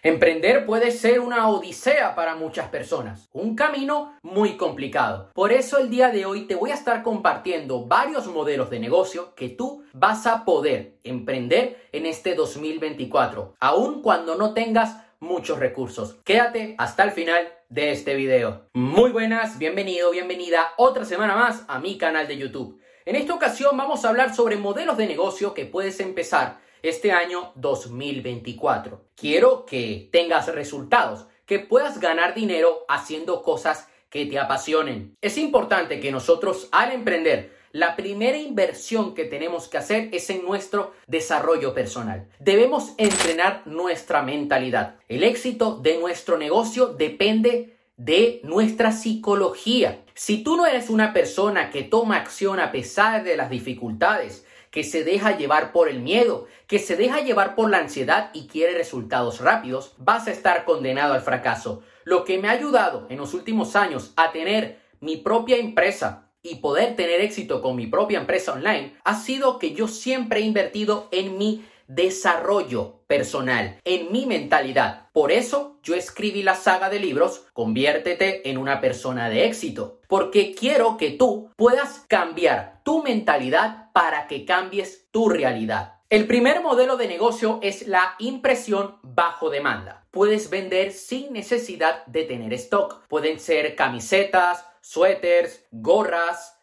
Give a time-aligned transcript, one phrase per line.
[0.00, 5.32] Emprender puede ser una odisea para muchas personas, un camino muy complicado.
[5.34, 9.34] Por eso el día de hoy te voy a estar compartiendo varios modelos de negocio
[9.34, 16.20] que tú vas a poder emprender en este 2024, aun cuando no tengas muchos recursos.
[16.22, 18.68] Quédate hasta el final de este video.
[18.74, 22.80] Muy buenas, bienvenido, bienvenida otra semana más a mi canal de YouTube.
[23.04, 27.52] En esta ocasión vamos a hablar sobre modelos de negocio que puedes empezar este año
[27.56, 29.04] 2024.
[29.14, 35.16] Quiero que tengas resultados, que puedas ganar dinero haciendo cosas que te apasionen.
[35.20, 40.44] Es importante que nosotros al emprender la primera inversión que tenemos que hacer es en
[40.44, 42.28] nuestro desarrollo personal.
[42.38, 44.96] Debemos entrenar nuestra mentalidad.
[45.08, 50.02] El éxito de nuestro negocio depende de nuestra psicología.
[50.14, 54.84] Si tú no eres una persona que toma acción a pesar de las dificultades, que
[54.84, 58.74] se deja llevar por el miedo, que se deja llevar por la ansiedad y quiere
[58.74, 61.82] resultados rápidos, vas a estar condenado al fracaso.
[62.04, 66.56] Lo que me ha ayudado en los últimos años a tener mi propia empresa y
[66.56, 71.08] poder tener éxito con mi propia empresa online ha sido que yo siempre he invertido
[71.10, 75.08] en mi desarrollo personal, en mi mentalidad.
[75.12, 80.54] Por eso yo escribí la saga de libros Conviértete en una persona de éxito, porque
[80.54, 85.94] quiero que tú puedas cambiar tu mentalidad para que cambies tu realidad.
[86.10, 90.06] El primer modelo de negocio es la impresión bajo demanda.
[90.10, 93.06] Puedes vender sin necesidad de tener stock.
[93.08, 96.57] Pueden ser camisetas, suéteres, gorras,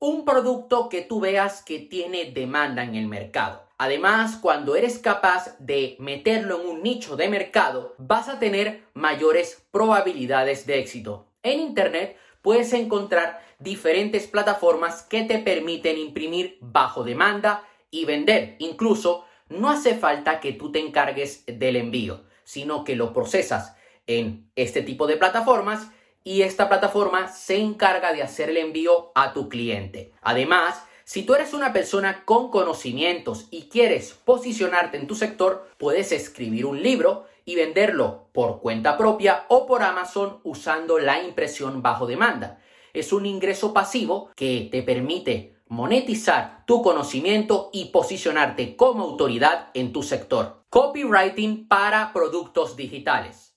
[0.00, 3.68] un producto que tú veas que tiene demanda en el mercado.
[3.76, 9.62] Además, cuando eres capaz de meterlo en un nicho de mercado, vas a tener mayores
[9.70, 11.26] probabilidades de éxito.
[11.42, 18.56] En Internet puedes encontrar diferentes plataformas que te permiten imprimir bajo demanda y vender.
[18.58, 24.50] Incluso no hace falta que tú te encargues del envío, sino que lo procesas en
[24.56, 25.90] este tipo de plataformas
[26.24, 30.12] y esta plataforma se encarga de hacer el envío a tu cliente.
[30.22, 36.12] Además, si tú eres una persona con conocimientos y quieres posicionarte en tu sector, puedes
[36.12, 42.06] escribir un libro y venderlo por cuenta propia o por Amazon usando la impresión bajo
[42.06, 42.60] demanda.
[42.92, 49.92] Es un ingreso pasivo que te permite monetizar tu conocimiento y posicionarte como autoridad en
[49.92, 50.64] tu sector.
[50.68, 53.49] Copywriting para productos digitales.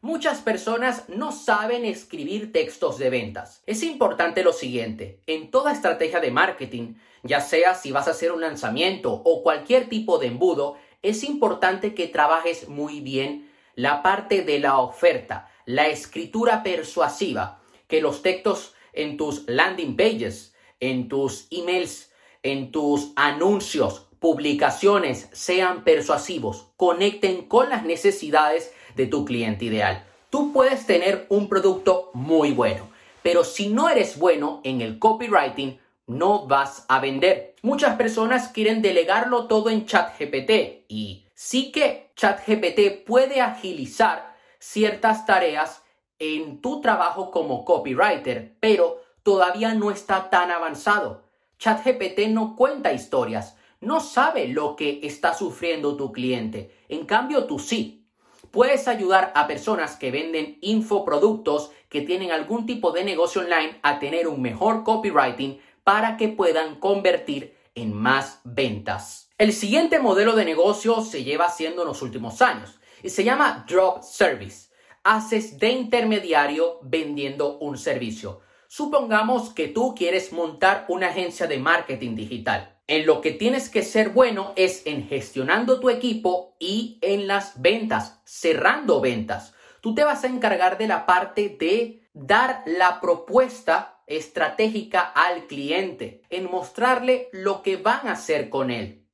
[0.00, 3.64] Muchas personas no saben escribir textos de ventas.
[3.66, 6.94] Es importante lo siguiente, en toda estrategia de marketing,
[7.24, 11.94] ya sea si vas a hacer un lanzamiento o cualquier tipo de embudo, es importante
[11.94, 18.74] que trabajes muy bien la parte de la oferta, la escritura persuasiva, que los textos
[18.92, 22.12] en tus landing pages, en tus emails,
[22.44, 30.04] en tus anuncios, publicaciones sean persuasivos, conecten con las necesidades de tu cliente ideal.
[30.28, 32.90] Tú puedes tener un producto muy bueno,
[33.22, 37.54] pero si no eres bueno en el copywriting, no vas a vender.
[37.62, 45.82] Muchas personas quieren delegarlo todo en ChatGPT y sí que ChatGPT puede agilizar ciertas tareas
[46.18, 51.22] en tu trabajo como copywriter, pero todavía no está tan avanzado.
[51.58, 56.74] ChatGPT no cuenta historias, no sabe lo que está sufriendo tu cliente.
[56.88, 57.98] En cambio, tú sí.
[58.50, 63.98] Puedes ayudar a personas que venden infoproductos que tienen algún tipo de negocio online a
[63.98, 69.30] tener un mejor copywriting para que puedan convertir en más ventas.
[69.38, 73.64] El siguiente modelo de negocio se lleva haciendo en los últimos años y se llama
[73.68, 74.68] Drop Service.
[75.04, 78.40] Haces de intermediario vendiendo un servicio.
[78.66, 82.77] Supongamos que tú quieres montar una agencia de marketing digital.
[82.88, 87.60] En lo que tienes que ser bueno es en gestionando tu equipo y en las
[87.60, 89.52] ventas, cerrando ventas.
[89.82, 96.22] Tú te vas a encargar de la parte de dar la propuesta estratégica al cliente,
[96.30, 99.04] en mostrarle lo que van a hacer con él.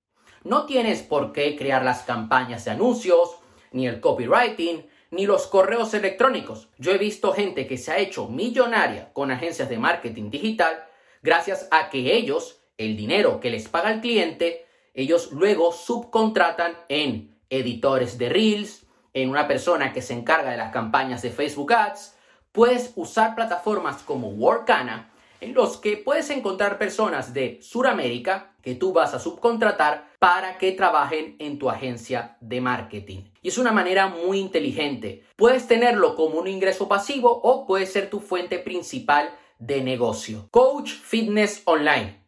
[0.44, 3.38] No tienes por qué crear las campañas de anuncios,
[3.72, 6.68] ni el copywriting, ni los correos electrónicos.
[6.78, 10.84] Yo he visto gente que se ha hecho millonaria con agencias de marketing digital
[11.22, 17.36] gracias a que ellos el dinero que les paga el cliente, ellos luego subcontratan en
[17.50, 22.16] editores de Reels, en una persona que se encarga de las campañas de Facebook Ads.
[22.52, 25.10] Puedes usar plataformas como Workana,
[25.40, 30.72] en los que puedes encontrar personas de Sudamérica que tú vas a subcontratar para que
[30.72, 33.24] trabajen en tu agencia de marketing.
[33.42, 35.24] Y es una manera muy inteligente.
[35.36, 40.48] Puedes tenerlo como un ingreso pasivo o puede ser tu fuente principal de negocio.
[40.50, 42.23] Coach Fitness Online.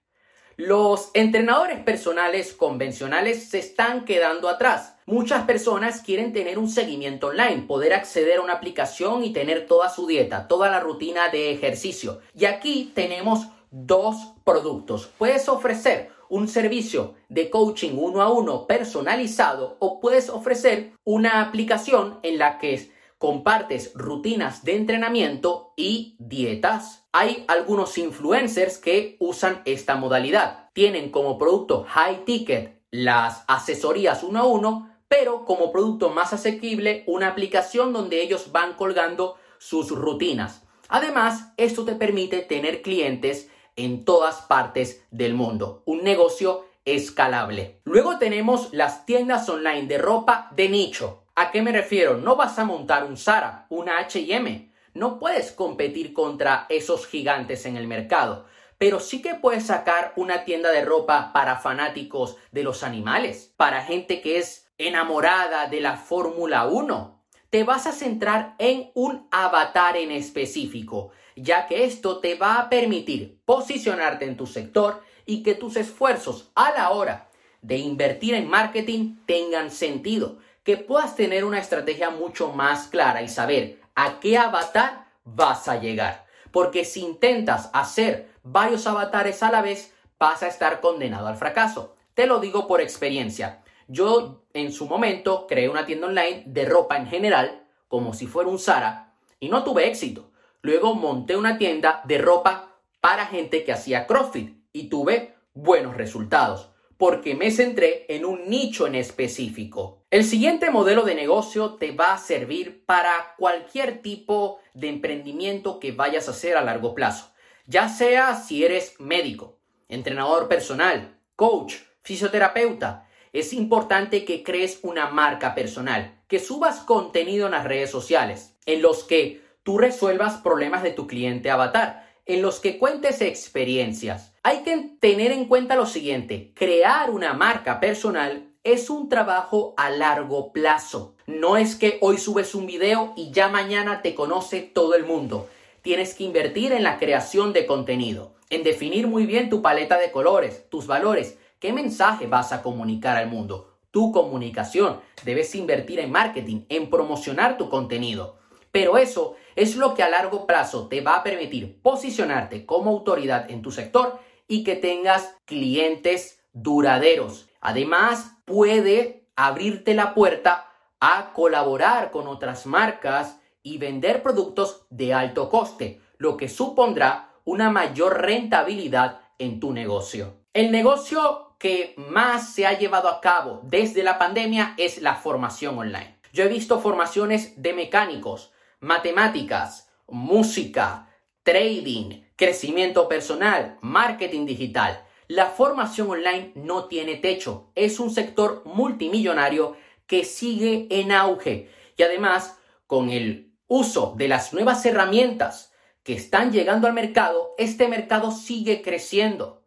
[0.58, 4.94] Los entrenadores personales convencionales se están quedando atrás.
[5.05, 9.91] Muchas personas quieren tener un seguimiento online, poder acceder a una aplicación y tener toda
[9.91, 12.20] su dieta, toda la rutina de ejercicio.
[12.35, 15.11] Y aquí tenemos dos productos.
[15.19, 22.19] Puedes ofrecer un servicio de coaching uno a uno personalizado o puedes ofrecer una aplicación
[22.23, 27.06] en la que compartes rutinas de entrenamiento y dietas.
[27.12, 30.70] Hay algunos influencers que usan esta modalidad.
[30.72, 37.04] Tienen como producto high ticket las asesorías uno a uno, pero como producto más asequible
[37.06, 40.62] una aplicación donde ellos van colgando sus rutinas.
[40.88, 45.82] Además, esto te permite tener clientes en todas partes del mundo.
[45.84, 47.80] Un negocio escalable.
[47.84, 51.25] Luego tenemos las tiendas online de ropa de nicho.
[51.36, 52.16] ¿A qué me refiero?
[52.16, 54.72] No vas a montar un Zara, una HM.
[54.94, 58.46] No puedes competir contra esos gigantes en el mercado.
[58.78, 63.84] Pero sí que puedes sacar una tienda de ropa para fanáticos de los animales, para
[63.84, 67.22] gente que es enamorada de la Fórmula 1.
[67.50, 72.68] Te vas a centrar en un avatar en específico ya que esto te va a
[72.70, 77.28] permitir posicionarte en tu sector y que tus esfuerzos a la hora
[77.60, 83.28] de invertir en marketing tengan sentido, que puedas tener una estrategia mucho más clara y
[83.28, 86.26] saber a qué avatar vas a llegar.
[86.50, 91.94] Porque si intentas hacer varios avatares a la vez, vas a estar condenado al fracaso.
[92.14, 93.62] Te lo digo por experiencia.
[93.86, 98.50] Yo en su momento creé una tienda online de ropa en general, como si fuera
[98.50, 100.32] un Zara, y no tuve éxito.
[100.62, 106.70] Luego monté una tienda de ropa para gente que hacía CrossFit y tuve buenos resultados
[106.96, 110.06] porque me centré en un nicho en específico.
[110.16, 115.92] El siguiente modelo de negocio te va a servir para cualquier tipo de emprendimiento que
[115.92, 117.34] vayas a hacer a largo plazo,
[117.66, 119.58] ya sea si eres médico,
[119.90, 123.06] entrenador personal, coach, fisioterapeuta.
[123.34, 128.80] Es importante que crees una marca personal, que subas contenido en las redes sociales, en
[128.80, 134.32] los que tú resuelvas problemas de tu cliente avatar, en los que cuentes experiencias.
[134.42, 139.90] Hay que tener en cuenta lo siguiente, crear una marca personal es un trabajo a
[139.90, 141.14] largo plazo.
[141.28, 145.48] No es que hoy subes un video y ya mañana te conoce todo el mundo.
[145.82, 150.10] Tienes que invertir en la creación de contenido, en definir muy bien tu paleta de
[150.10, 154.98] colores, tus valores, qué mensaje vas a comunicar al mundo, tu comunicación.
[155.24, 158.36] Debes invertir en marketing, en promocionar tu contenido.
[158.72, 163.48] Pero eso es lo que a largo plazo te va a permitir posicionarte como autoridad
[163.48, 167.46] en tu sector y que tengas clientes duraderos.
[167.66, 175.50] Además, puede abrirte la puerta a colaborar con otras marcas y vender productos de alto
[175.50, 180.36] coste, lo que supondrá una mayor rentabilidad en tu negocio.
[180.52, 185.76] El negocio que más se ha llevado a cabo desde la pandemia es la formación
[185.76, 186.20] online.
[186.32, 191.08] Yo he visto formaciones de mecánicos, matemáticas, música,
[191.42, 195.02] trading, crecimiento personal, marketing digital.
[195.28, 197.70] La formación online no tiene techo.
[197.75, 199.76] Es un sector multimillonario
[200.06, 201.70] que sigue en auge.
[201.96, 205.73] Y además, con el uso de las nuevas herramientas
[206.05, 209.64] que están llegando al mercado, este mercado sigue creciendo.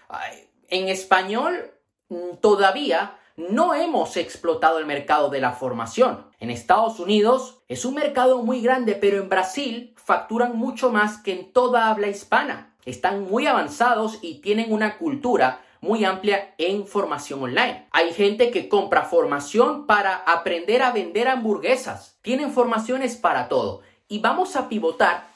[0.70, 1.72] En español,
[2.08, 6.26] mm, todavía no hemos explotado el mercado de la formación.
[6.42, 11.31] En Estados Unidos es un mercado muy grande, pero en Brasil facturan mucho más que
[11.31, 12.76] en toda habla hispana.
[12.84, 17.88] Están muy avanzados y tienen una cultura muy amplia en formación online.
[17.92, 22.18] Hay gente que compra formación para aprender a vender hamburguesas.
[22.22, 23.81] Tienen formaciones para todo.
[24.10, 25.28] Y vamos a pivotar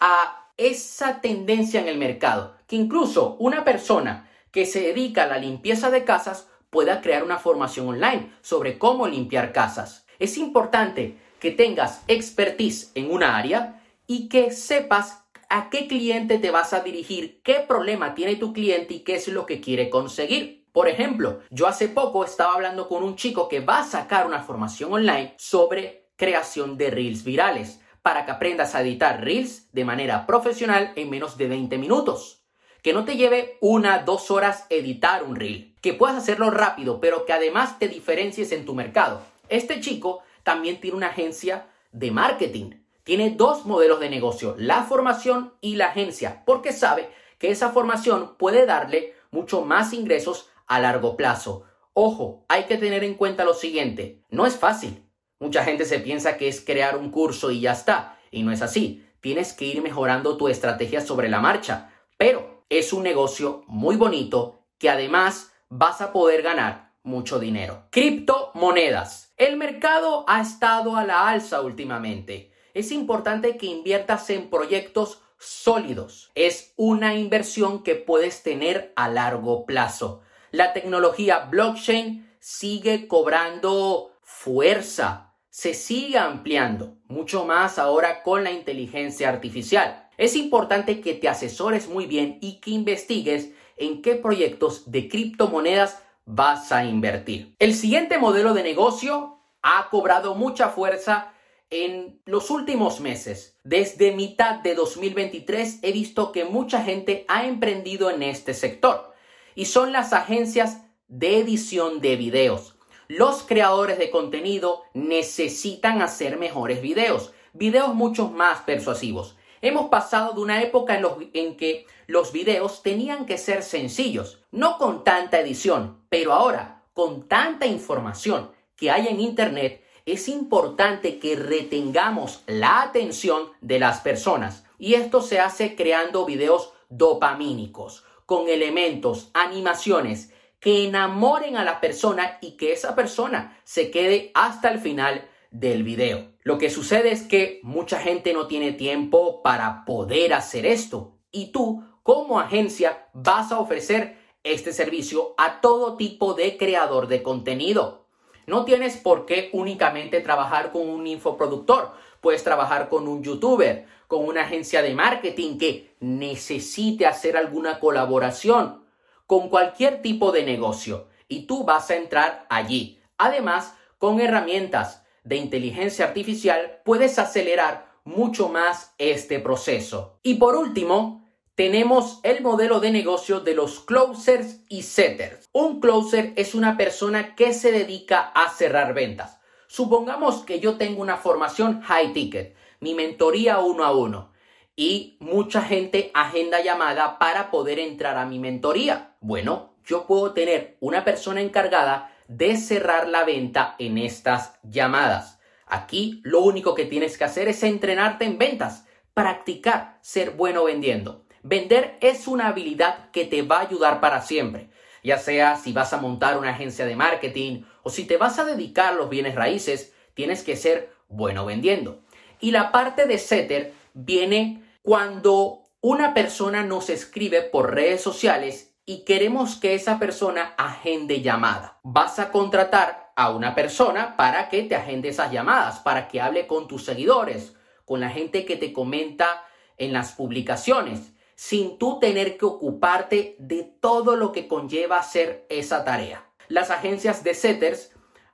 [0.00, 5.38] a esa tendencia en el mercado, que incluso una persona que se dedica a la
[5.38, 10.06] limpieza de casas pueda crear una formación online sobre cómo limpiar casas.
[10.18, 16.50] Es importante que tengas expertise en una área y que sepas a qué cliente te
[16.50, 20.66] vas a dirigir, qué problema tiene tu cliente y qué es lo que quiere conseguir.
[20.72, 24.42] Por ejemplo, yo hace poco estaba hablando con un chico que va a sacar una
[24.42, 30.24] formación online sobre creación de reels virales para que aprendas a editar reels de manera
[30.24, 32.42] profesional en menos de 20 minutos
[32.82, 37.26] que no te lleve una, dos horas editar un reel, que puedas hacerlo rápido, pero
[37.26, 39.20] que además te diferencies en tu mercado.
[39.50, 42.70] Este chico también tiene una agencia de marketing.
[43.04, 48.36] Tiene dos modelos de negocio, la formación y la agencia, porque sabe que esa formación
[48.38, 51.64] puede darle mucho más ingresos a largo plazo.
[51.94, 55.04] Ojo, hay que tener en cuenta lo siguiente, no es fácil.
[55.40, 58.62] Mucha gente se piensa que es crear un curso y ya está, y no es
[58.62, 59.04] así.
[59.20, 64.60] Tienes que ir mejorando tu estrategia sobre la marcha, pero es un negocio muy bonito
[64.78, 67.84] que además vas a poder ganar mucho dinero.
[67.90, 69.32] Criptomonedas.
[69.38, 72.52] El mercado ha estado a la alza últimamente.
[72.74, 76.30] Es importante que inviertas en proyectos sólidos.
[76.34, 80.20] Es una inversión que puedes tener a largo plazo.
[80.50, 89.30] La tecnología blockchain sigue cobrando fuerza, se sigue ampliando, mucho más ahora con la inteligencia
[89.30, 90.10] artificial.
[90.18, 93.52] Es importante que te asesores muy bien y que investigues
[93.82, 97.54] en qué proyectos de criptomonedas vas a invertir.
[97.58, 101.32] El siguiente modelo de negocio ha cobrado mucha fuerza
[101.70, 103.58] en los últimos meses.
[103.64, 109.12] Desde mitad de 2023 he visto que mucha gente ha emprendido en este sector
[109.54, 112.76] y son las agencias de edición de videos.
[113.08, 119.36] Los creadores de contenido necesitan hacer mejores videos, videos mucho más persuasivos.
[119.62, 124.76] Hemos pasado de una época en, en, que los videos tenían que ser sencillos, no
[124.76, 131.36] con tanta edición, pero ahora, con tanta información que hay en Internet, es importante que
[131.36, 134.64] retengamos la atención de las personas.
[134.80, 142.38] Y esto se hace creando videos dopamínicos, con elementos, animaciones que enamoren a la persona
[142.40, 146.31] y que esa persona se quede hasta el final del video.
[146.44, 151.52] Lo que sucede es que mucha gente no tiene tiempo para poder hacer esto y
[151.52, 158.06] tú como agencia vas a ofrecer este servicio a todo tipo de creador de contenido.
[158.46, 164.26] No tienes por qué únicamente trabajar con un infoproductor, puedes trabajar con un youtuber, con
[164.26, 168.84] una agencia de marketing que necesite hacer alguna colaboración,
[169.28, 173.00] con cualquier tipo de negocio y tú vas a entrar allí.
[173.16, 180.18] Además, con herramientas de inteligencia artificial puedes acelerar mucho más este proceso.
[180.22, 181.22] Y por último,
[181.54, 185.48] tenemos el modelo de negocio de los closers y setters.
[185.52, 189.38] Un closer es una persona que se dedica a cerrar ventas.
[189.68, 194.32] Supongamos que yo tengo una formación high ticket, mi mentoría uno a uno,
[194.76, 199.16] y mucha gente agenda llamada para poder entrar a mi mentoría.
[199.20, 205.38] Bueno, yo puedo tener una persona encargada de cerrar la venta en estas llamadas.
[205.66, 211.26] Aquí lo único que tienes que hacer es entrenarte en ventas, practicar ser bueno vendiendo.
[211.42, 214.70] Vender es una habilidad que te va a ayudar para siempre,
[215.02, 218.44] ya sea si vas a montar una agencia de marketing o si te vas a
[218.44, 222.00] dedicar a los bienes raíces, tienes que ser bueno vendiendo.
[222.40, 229.04] Y la parte de setter viene cuando una persona nos escribe por redes sociales y
[229.04, 231.78] queremos que esa persona agende llamada.
[231.82, 236.46] Vas a contratar a una persona para que te agende esas llamadas, para que hable
[236.46, 239.44] con tus seguidores, con la gente que te comenta
[239.76, 245.84] en las publicaciones, sin tú tener que ocuparte de todo lo que conlleva hacer esa
[245.84, 246.26] tarea.
[246.48, 247.92] Las agencias de setters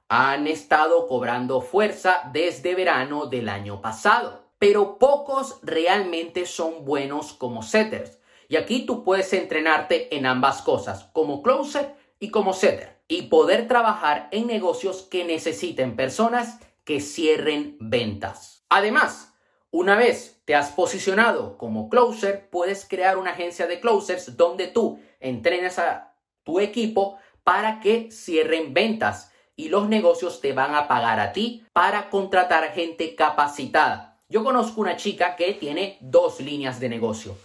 [0.09, 7.63] han estado cobrando fuerza desde verano del año pasado, pero pocos realmente son buenos como
[7.63, 8.18] setters.
[8.49, 13.69] Y aquí tú puedes entrenarte en ambas cosas, como closer y como setter, y poder
[13.69, 18.65] trabajar en negocios que necesiten personas que cierren ventas.
[18.71, 19.35] Además,
[19.71, 24.99] una vez te has posicionado como closer, puedes crear una agencia de closers donde tú
[25.21, 31.21] entrenes a tu equipo para que cierren ventas y los negocios te van a pagar
[31.21, 34.19] a ti para contratar gente capacitada.
[34.31, 37.37] Yo conozco una chica que tiene dos líneas de negocio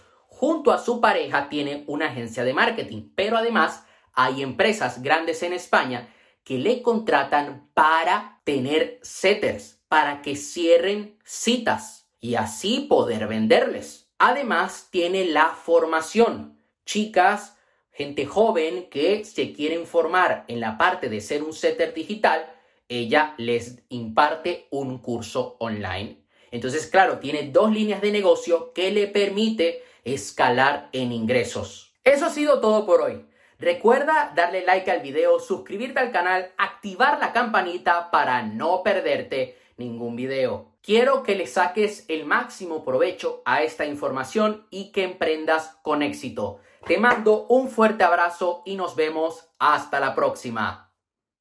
[0.43, 5.53] junto a su pareja tiene una agencia de marketing, pero además hay empresas grandes en
[5.53, 14.09] España que le contratan para tener setters, para que cierren citas y así poder venderles.
[14.17, 16.59] Además tiene la formación.
[16.85, 17.55] Chicas,
[17.93, 22.53] gente joven que se quieren formar en la parte de ser un setter digital,
[22.89, 26.21] ella les imparte un curso online.
[26.51, 31.93] Entonces, claro, tiene dos líneas de negocio que le permite escalar en ingresos.
[32.03, 33.25] Eso ha sido todo por hoy.
[33.60, 40.15] Recuerda darle like al video, suscribirte al canal, activar la campanita para no perderte ningún
[40.15, 40.74] video.
[40.81, 46.60] Quiero que le saques el máximo provecho a esta información y que emprendas con éxito.
[46.86, 50.83] Te mando un fuerte abrazo y nos vemos hasta la próxima.